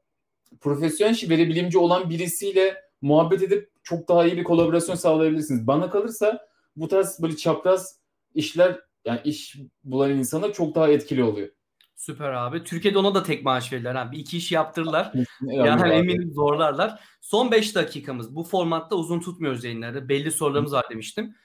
[0.62, 5.68] profesyonel veri bilimci olan birisiyle muhabbet edip çok daha iyi bir kolaborasyon sağlayabilirsiniz.
[5.68, 8.00] Bana kalırsa bu tarz böyle çapraz
[8.36, 11.50] işler yani iş bulan insana çok daha etkili oluyor.
[11.96, 12.64] Süper abi.
[12.64, 13.96] Türkiye'de ona da tek maaş verirler.
[13.96, 14.12] Ha.
[14.12, 15.14] Bir iki iş yaptırırlar.
[15.42, 17.00] yani eminim zorlarlar.
[17.22, 18.36] Son 5 dakikamız.
[18.36, 20.10] Bu formatta uzun tutmuyoruz yayınları.
[20.10, 21.36] Belli sorularımız var demiştim.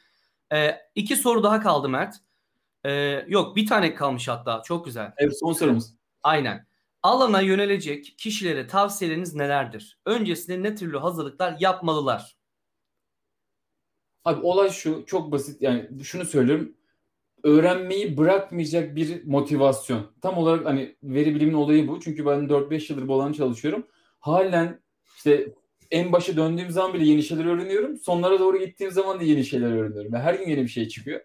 [0.53, 2.15] Ee, iki soru daha kaldı Mert.
[2.85, 4.63] Ee, yok bir tane kalmış hatta.
[4.63, 5.13] Çok güzel.
[5.17, 5.95] Evet son sorumuz.
[6.23, 6.67] Aynen.
[7.05, 9.99] Alana yönelecek kişilere tavsiyeleriniz nelerdir?
[10.07, 12.37] Öncesinde ne türlü hazırlıklar yapmalılar?
[14.25, 16.75] Abi olay şu çok basit yani şunu söylüyorum
[17.43, 20.11] öğrenmeyi bırakmayacak bir motivasyon.
[20.23, 22.01] Tam olarak hani veri bilimin olayı bu.
[22.01, 23.87] Çünkü ben 4-5 yıldır bu alanda çalışıyorum.
[24.21, 24.83] Halen
[25.17, 25.55] işte
[25.91, 27.99] en başa döndüğüm zaman bile yeni şeyler öğreniyorum.
[27.99, 30.13] Sonlara doğru gittiğim zaman da yeni şeyler öğreniyorum.
[30.13, 31.21] Ve her gün yeni bir şey çıkıyor.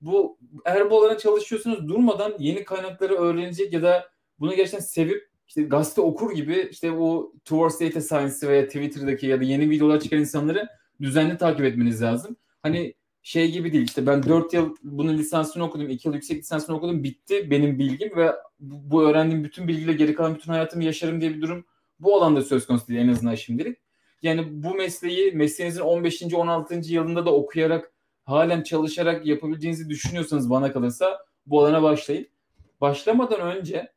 [0.00, 4.10] Bu eğer bu alana çalışıyorsunuz durmadan yeni kaynakları öğrenecek ya da
[4.40, 9.40] bunu gerçekten sevip işte gazete okur gibi işte o Towards Data Science veya Twitter'daki ya
[9.40, 10.68] da yeni videolar çıkan insanları
[11.00, 12.36] düzenli takip etmeniz lazım.
[12.62, 16.76] Hani şey gibi değil işte ben 4 yıl bunun lisansını okudum, 2 yıl yüksek lisansını
[16.76, 21.34] okudum bitti benim bilgim ve bu öğrendiğim bütün bilgiyle geri kalan bütün hayatımı yaşarım diye
[21.34, 21.64] bir durum
[22.00, 23.78] bu alanda söz konusu değil en azından şimdilik.
[24.22, 26.22] Yani bu mesleği mesleğinizin 15.
[26.34, 26.74] 16.
[26.74, 27.92] yılında da okuyarak
[28.24, 32.26] halen çalışarak yapabileceğinizi düşünüyorsanız bana kalırsa bu alana başlayın.
[32.80, 33.92] Başlamadan önce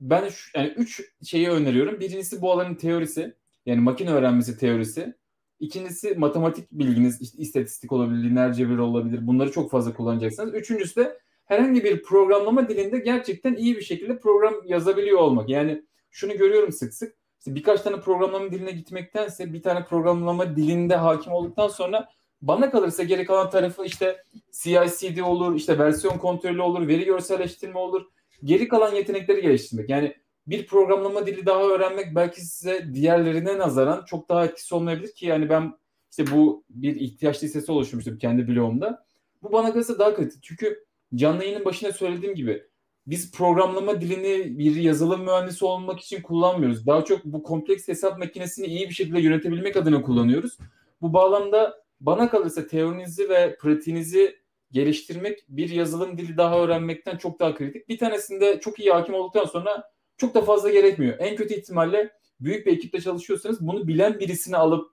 [0.00, 2.00] ben şu, yani üç şeyi öneriyorum.
[2.00, 3.34] Birincisi bu alanın teorisi.
[3.66, 5.14] Yani makine öğrenmesi teorisi.
[5.60, 9.26] İkincisi matematik bilginiz, istatistik olabilir, lineer cebir olabilir.
[9.26, 10.54] Bunları çok fazla kullanacaksınız.
[10.54, 15.48] Üçüncüsü de herhangi bir programlama dilinde gerçekten iyi bir şekilde program yazabiliyor olmak.
[15.48, 17.16] Yani şunu görüyorum sık sık.
[17.38, 22.08] İşte birkaç tane programlama diline gitmektense bir tane programlama dilinde hakim olduktan sonra
[22.42, 28.06] bana kalırsa geri kalan tarafı işte CI/CD olur, işte versiyon kontrolü olur, veri görselleştirme olur.
[28.44, 29.90] Geri kalan yetenekleri geliştirmek.
[29.90, 30.14] Yani
[30.46, 35.48] bir programlama dili daha öğrenmek belki size diğerlerine nazaran çok daha etkisi olmayabilir ki yani
[35.48, 35.72] ben
[36.10, 39.06] işte bu bir ihtiyaç listesi oluşturmuştum kendi blogumda.
[39.42, 40.42] Bu bana kalırsa daha kritik.
[40.42, 42.62] Çünkü canlı yayının başında söylediğim gibi
[43.06, 46.86] biz programlama dilini bir yazılım mühendisi olmak için kullanmıyoruz.
[46.86, 50.58] Daha çok bu kompleks hesap makinesini iyi bir şekilde yönetebilmek adına kullanıyoruz.
[51.02, 54.39] Bu bağlamda bana kalırsa teorinizi ve pratiğinizi
[54.72, 57.88] geliştirmek bir yazılım dili daha öğrenmekten çok daha kritik.
[57.88, 61.16] Bir tanesinde çok iyi hakim olduktan sonra çok da fazla gerekmiyor.
[61.18, 64.90] En kötü ihtimalle büyük bir ekiple çalışıyorsanız bunu bilen birisini alıp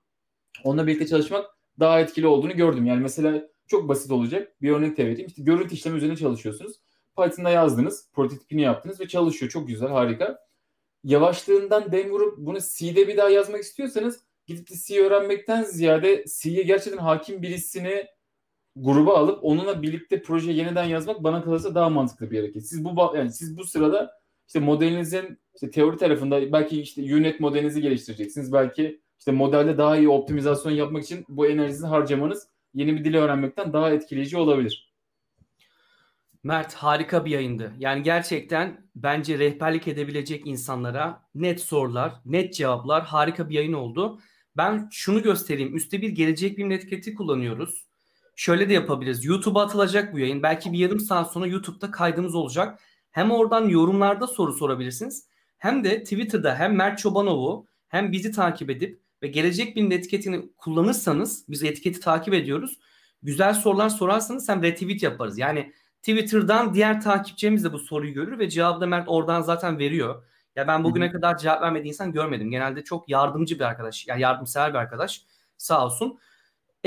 [0.64, 1.46] onunla birlikte çalışmak
[1.80, 2.86] daha etkili olduğunu gördüm.
[2.86, 4.62] Yani mesela çok basit olacak.
[4.62, 5.28] Bir örnek de vereyim.
[5.28, 6.76] İşte görüntü işlemi üzerine çalışıyorsunuz.
[7.18, 9.52] Python'da yazdınız, prototipini yaptınız ve çalışıyor.
[9.52, 10.40] Çok güzel, harika.
[11.04, 16.64] Yavaşlığından dem vurup bunu C'de bir daha yazmak istiyorsanız gidip de C öğrenmekten ziyade C'ye
[16.64, 18.06] gerçekten hakim birisini
[18.84, 22.68] gruba alıp onunla birlikte proje yeniden yazmak bana kalırsa daha mantıklı bir hareket.
[22.68, 24.12] Siz bu yani siz bu sırada
[24.48, 28.54] işte modelinizin işte teori tarafında belki işte unit modelinizi geliştireceksiniz.
[28.54, 33.74] Belki işte modelde daha iyi optimizasyon yapmak için bu enerjinizi harcamanız yeni bir dili öğrenmekten
[33.74, 34.94] daha etkileyici olabilir.
[36.44, 37.74] Mert harika bir yayındı.
[37.78, 44.20] Yani gerçekten bence rehberlik edebilecek insanlara net sorular, net cevaplar harika bir yayın oldu.
[44.58, 45.76] Ben şunu göstereyim.
[45.76, 47.87] Üste bir gelecek bilim etiketi kullanıyoruz.
[48.38, 49.26] Şöyle de yapabiliriz.
[49.26, 50.44] YouTube'a atılacak bu yayın.
[50.44, 52.80] Belki bir yarım saat sonra YouTube'da kaydımız olacak.
[53.12, 55.28] Hem oradan yorumlarda soru sorabilirsiniz.
[55.58, 61.46] Hem de Twitter'da hem Mert Çobanov'u hem bizi takip edip ve gelecek bilim etiketini kullanırsanız
[61.50, 62.80] biz etiketi takip ediyoruz.
[63.24, 65.38] Güzel sorular sorarsanız hem retweet yaparız.
[65.38, 70.24] Yani Twitter'dan diğer takipçimiz de bu soruyu görür ve cevabı da Mert oradan zaten veriyor.
[70.56, 71.14] Ya ben bugüne Hı-hı.
[71.14, 72.52] kadar cevap vermediği insan görmedim.
[72.52, 74.08] Genelde çok yardımcı bir arkadaş.
[74.08, 75.26] Yani yardımsever bir arkadaş.
[75.58, 76.20] Sağ olsun.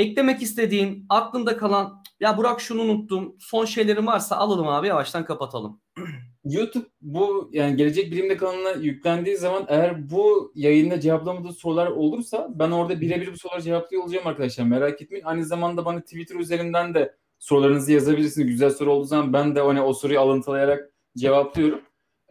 [0.01, 3.37] Eklemek istediğin, aklında kalan ya Burak şunu unuttum.
[3.41, 5.81] Son şeylerim varsa alalım abi yavaştan kapatalım.
[6.45, 12.71] YouTube bu yani gelecek bilimde kanalına yüklendiği zaman eğer bu yayında cevaplamadığı sorular olursa ben
[12.71, 14.65] orada birebir bu soruları cevaplıyor olacağım arkadaşlar.
[14.65, 15.25] Merak etmeyin.
[15.25, 18.49] Aynı zamanda bana Twitter üzerinden de sorularınızı yazabilirsiniz.
[18.49, 21.81] Güzel soru olduğu zaman ben de hani o soruyu alıntılayarak cevaplıyorum.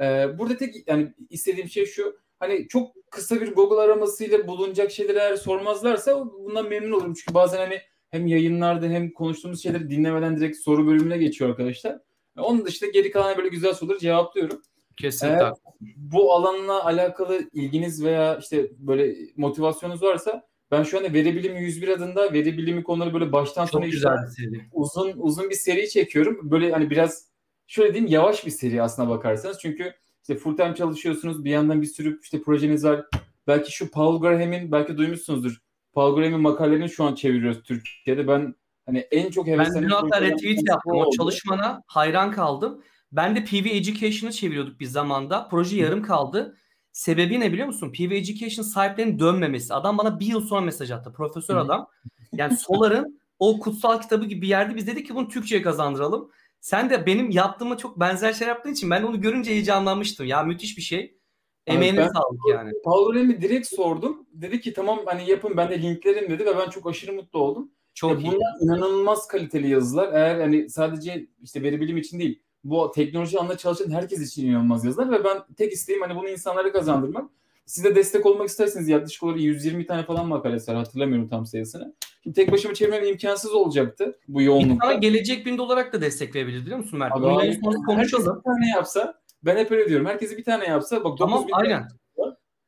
[0.01, 2.19] Ee, burada tek yani istediğim şey şu.
[2.39, 7.13] Hani çok kısa bir Google aramasıyla bulunacak şeyleri eğer sormazlarsa bundan memnun olurum.
[7.13, 11.99] Çünkü bazen hani hem yayınlarda hem konuştuğumuz şeyleri dinlemeden direkt soru bölümüne geçiyor arkadaşlar.
[12.37, 14.61] Onun dışında geri kalan böyle güzel soruları cevaplıyorum.
[14.97, 15.43] Kesinlikle.
[15.43, 15.53] Eğer
[15.97, 21.87] bu alanla alakalı ilginiz veya işte böyle motivasyonunuz varsa ben şu anda Veri Bilimi 101
[21.87, 23.85] adında veri bilimi konuları böyle baştan sona
[24.71, 26.51] uzun uzun bir seri çekiyorum.
[26.51, 27.27] Böyle hani biraz
[27.67, 29.57] şöyle diyeyim yavaş bir seri aslına bakarsanız.
[29.61, 29.93] Çünkü
[30.29, 31.45] işte full time çalışıyorsunuz.
[31.45, 33.05] Bir yandan bir sürü işte projeniz var.
[33.47, 35.61] Belki şu Paul Graham'in belki duymuşsunuzdur.
[35.93, 38.27] Paul Graham'in makalelerini şu an çeviriyoruz Türkiye'de.
[38.27, 39.83] Ben hani en çok heveslendiğim...
[39.83, 40.93] Ben dün hatta retweet yaptım.
[40.95, 42.81] O çalışmana hayran kaldım.
[43.11, 45.47] Ben de PV Education'ı çeviriyorduk bir zamanda.
[45.51, 46.57] Proje yarım kaldı.
[46.91, 47.91] Sebebi ne biliyor musun?
[47.91, 49.73] PV Education sahiplerinin dönmemesi.
[49.73, 51.13] Adam bana bir yıl sonra mesaj attı.
[51.13, 51.87] Profesör adam.
[52.33, 56.31] Yani Solar'ın o kutsal kitabı gibi bir yerde biz dedik ki bunu Türkçe'ye kazandıralım.
[56.61, 60.25] Sen de benim yaptığıma çok benzer şey yaptığın için ben onu görünce heyecanlanmıştım.
[60.25, 61.19] Ya müthiş bir şey.
[61.67, 62.71] Emeğine evet, sağlık yani.
[62.83, 64.27] Paul Rem'i direkt sordum.
[64.33, 67.71] Dedi ki tamam hani yapın ben de linklerim dedi ve ben çok aşırı mutlu oldum.
[67.93, 68.31] Çok ya iyi.
[68.31, 70.13] Bunlar inanılmaz kaliteli yazılar.
[70.13, 74.85] Eğer hani sadece işte veri bilim için değil bu teknoloji alanında çalışan herkes için inanılmaz
[74.85, 77.31] yazılar ve ben tek isteğim hani bunu insanlara kazandırmak.
[77.69, 81.95] Siz de destek olmak isterseniz yaklaşık olarak 120 tane falan makalesi var hatırlamıyorum tam sayısını.
[82.23, 84.73] Şimdi tek başıma çevirmem imkansız olacaktı bu yoğunlukta.
[84.73, 87.13] İnsana gelecek bin olarak da destek verebilir biliyor musun Mert?
[87.13, 88.37] Abi, abi, konuşalım.
[88.37, 90.05] bir tane yapsa ben hep öyle diyorum.
[90.05, 91.87] Herkesi bir tane yapsa bak tamam, aynen.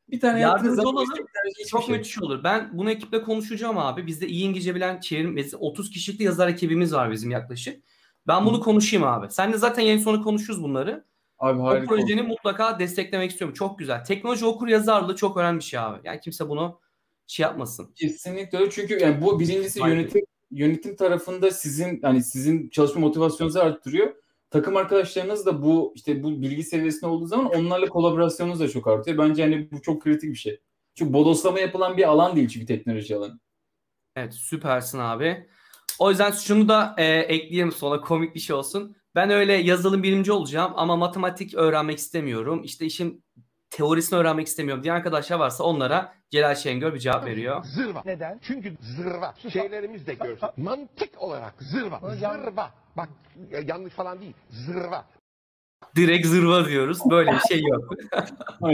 [0.09, 1.07] Bir tane yardımcı olalım.
[1.69, 1.95] Çok şey.
[1.95, 2.43] müthiş olur.
[2.43, 4.07] Ben bunu ekiple konuşacağım abi.
[4.07, 7.83] Bizde iyi İngilizce bilen çevrim 30 kişilik yazar ekibimiz var bizim yaklaşık.
[8.27, 9.27] Ben bunu konuşayım abi.
[9.29, 11.10] Sen de zaten yayın sonu konuşuruz bunları.
[11.41, 11.83] Abi harika.
[11.83, 13.53] Bu projeni mutlaka desteklemek istiyorum.
[13.53, 14.03] Çok güzel.
[14.03, 15.99] Teknoloji okur yazarlığı çok önemli bir şey abi.
[16.03, 16.79] Yani kimse bunu
[17.27, 17.93] şey yapmasın.
[17.95, 18.71] Kesinlikle öyle.
[18.71, 19.95] Çünkü yani bu birincisi Aynen.
[19.95, 24.15] yönetim yönetim tarafında sizin hani sizin çalışma motivasyonunuzu arttırıyor.
[24.49, 29.17] Takım arkadaşlarınız da bu işte bu bilgi seviyesinde olduğu zaman onlarla kolaborasyonunuz da çok artıyor.
[29.17, 30.59] Bence hani bu çok kritik bir şey.
[30.95, 33.39] Çünkü bodoslama yapılan bir alan değil çünkü teknoloji alanı.
[34.15, 35.47] Evet süpersin abi.
[35.99, 38.95] O yüzden şunu da e, ekleyelim sonra komik bir şey olsun.
[39.15, 42.61] Ben öyle yazılım bilimci olacağım ama matematik öğrenmek istemiyorum.
[42.63, 43.23] İşte işin
[43.69, 47.63] teorisini öğrenmek istemiyorum diye arkadaşlar varsa onlara Celal Şengör bir cevap veriyor.
[47.63, 48.01] Zırva.
[48.05, 48.39] Neden?
[48.41, 49.33] Çünkü zırva.
[49.53, 50.49] Şeylerimiz de görsün.
[50.57, 51.99] Mantık olarak zırva.
[52.15, 52.71] Zırva.
[52.97, 53.09] Bak
[53.67, 54.33] yanlış falan değil.
[54.49, 55.05] Zırva.
[55.95, 56.99] Direkt zırva diyoruz.
[57.09, 57.93] Böyle bir şey yok.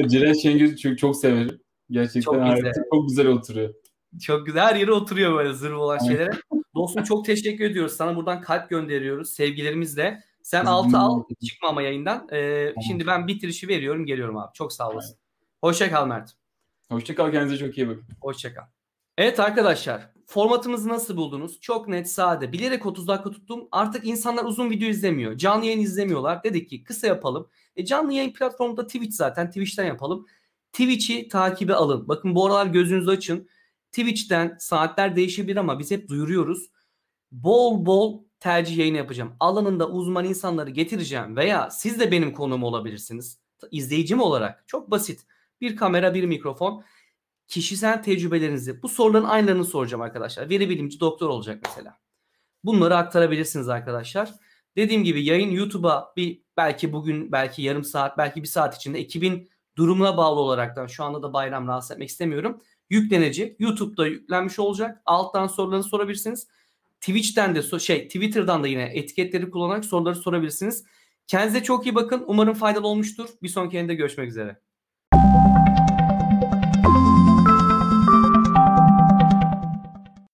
[0.09, 1.59] Celal Şengör'ü çok, çok severim.
[1.89, 2.73] Gerçekten çok güzel.
[2.93, 3.73] çok güzel oturuyor.
[4.21, 4.63] Çok güzel.
[4.63, 6.31] Her yere oturuyor böyle zırva olan şeylere.
[6.75, 7.93] Dostum çok teşekkür ediyoruz.
[7.93, 10.23] Sana buradan kalp gönderiyoruz sevgilerimizle.
[10.47, 12.27] Sen altı al çıkma ama yayından.
[12.33, 14.53] Ee, şimdi ben bitirişi veriyorum geliyorum abi.
[14.53, 15.17] Çok sağ olasın.
[15.61, 16.33] Hoşça kal Mert.
[16.91, 18.05] Hoşça kal kendinize çok iyi bakın.
[18.21, 18.63] Hoşça kal.
[19.17, 21.61] Evet arkadaşlar formatımızı nasıl buldunuz?
[21.61, 22.51] Çok net, sade.
[22.51, 23.67] Bilerek 30 dakika tuttum.
[23.71, 25.37] Artık insanlar uzun video izlemiyor.
[25.37, 26.43] Canlı yayın izlemiyorlar.
[26.43, 27.49] Dedik ki kısa yapalım.
[27.75, 29.47] E canlı yayın platformunda Twitch zaten.
[29.47, 30.27] Twitch'ten yapalım.
[30.71, 32.07] Twitch'i takibe alın.
[32.07, 33.49] Bakın bu aralar gözünüzü açın.
[33.91, 36.69] Twitch'ten saatler değişebilir ama biz hep duyuruyoruz.
[37.31, 39.35] Bol bol tercih yayını yapacağım.
[39.39, 43.39] Alanında uzman insanları getireceğim veya siz de benim konuğum olabilirsiniz.
[43.71, 45.25] İzleyicim olarak çok basit.
[45.61, 46.83] Bir kamera, bir mikrofon.
[47.47, 50.49] Kişisel tecrübelerinizi, bu soruların aynılarını soracağım arkadaşlar.
[50.49, 51.97] Veri bilimci doktor olacak mesela.
[52.63, 54.33] Bunları aktarabilirsiniz arkadaşlar.
[54.75, 59.49] Dediğim gibi yayın YouTube'a bir belki bugün, belki yarım saat, belki bir saat içinde ekibin
[59.77, 62.61] durumuna bağlı olaraktan şu anda da bayram rahatsız etmek istemiyorum.
[62.89, 63.59] Yüklenecek.
[63.59, 65.01] YouTube'da yüklenmiş olacak.
[65.05, 66.47] Alttan sorularını sorabilirsiniz.
[67.01, 70.83] Twitch'ten de şey Twitter'dan da yine etiketleri kullanarak soruları sorabilirsiniz.
[71.27, 72.23] Kendinize çok iyi bakın.
[72.27, 73.29] Umarım faydalı olmuştur.
[73.43, 74.66] Bir sonraki yayında görüşmek üzere.